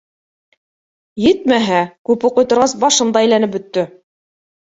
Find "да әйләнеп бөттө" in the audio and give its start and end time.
3.17-3.87